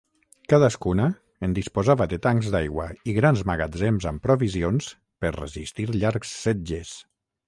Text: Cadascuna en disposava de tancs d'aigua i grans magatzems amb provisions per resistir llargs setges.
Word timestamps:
Cadascuna 0.51 1.03
en 1.47 1.51
disposava 1.57 2.07
de 2.13 2.17
tancs 2.25 2.49
d'aigua 2.55 2.87
i 3.13 3.15
grans 3.17 3.43
magatzems 3.49 4.07
amb 4.13 4.23
provisions 4.29 4.87
per 5.25 5.33
resistir 5.37 5.87
llargs 5.97 6.33
setges. 6.47 6.95